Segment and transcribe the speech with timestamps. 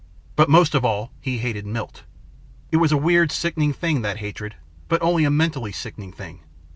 [0.35, 2.05] But most of all, he hated Milt.
[2.71, 4.55] It was a weird, sickening thing, that hatred.
[4.87, 6.39] But only a mentally sickening thing.